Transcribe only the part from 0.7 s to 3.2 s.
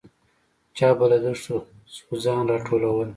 چا به له دښتو ځوځان راټولول.